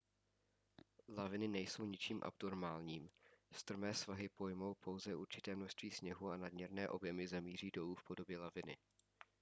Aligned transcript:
laviny 1.09 1.47
nejsou 1.47 1.85
ničím 1.85 2.21
abnormálním 2.23 3.09
strmé 3.51 3.93
svahy 3.93 4.29
pojmou 4.29 4.73
pouze 4.75 5.15
určité 5.15 5.55
množství 5.55 5.91
sněhu 5.91 6.31
a 6.31 6.37
nadměrné 6.37 6.89
objemy 6.89 7.27
zamíří 7.27 7.71
dolů 7.71 7.95
v 7.95 8.03
podobě 8.03 8.37
laviny 8.37 8.77